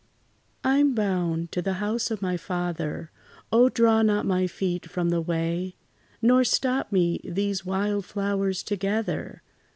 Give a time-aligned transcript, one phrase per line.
[0.63, 3.11] I 'm bound to the house of my Father;
[3.51, 5.75] O draw not my feet from the way;
[6.23, 9.43] Nor stop me these wild flowers to gather!